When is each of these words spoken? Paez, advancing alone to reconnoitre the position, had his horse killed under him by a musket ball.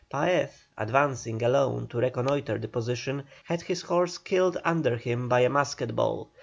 Paez, 0.11 0.49
advancing 0.79 1.43
alone 1.43 1.85
to 1.89 1.99
reconnoitre 1.99 2.57
the 2.57 2.67
position, 2.67 3.23
had 3.43 3.61
his 3.61 3.83
horse 3.83 4.17
killed 4.17 4.57
under 4.65 4.97
him 4.97 5.29
by 5.29 5.41
a 5.41 5.49
musket 5.49 5.95
ball. 5.95 6.27